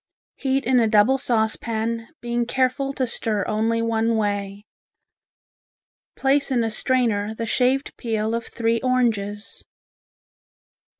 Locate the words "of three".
8.33-8.81